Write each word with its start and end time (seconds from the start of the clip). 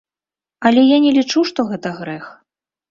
Але 0.69 0.81
я 0.87 0.97
не 1.05 1.11
лічу, 1.19 1.47
што 1.51 1.69
гэта 1.71 1.97
грэх. 2.03 2.25